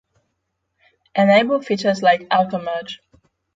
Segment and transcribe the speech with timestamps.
[1.15, 3.01] Enable features like auto-merge